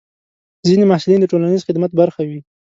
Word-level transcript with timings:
ځینې 0.67 0.83
محصلین 0.87 1.19
د 1.21 1.25
ټولنیز 1.31 1.61
خدمت 1.67 1.91
برخه 2.01 2.21
وي. 2.29 2.39